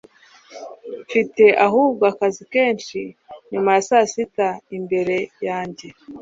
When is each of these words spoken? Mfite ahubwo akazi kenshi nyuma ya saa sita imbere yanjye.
Mfite 1.03 1.43
ahubwo 1.65 2.03
akazi 2.11 2.43
kenshi 2.53 2.99
nyuma 3.51 3.69
ya 3.75 3.81
saa 3.87 4.07
sita 4.11 4.49
imbere 4.77 5.17
yanjye. 5.47 5.87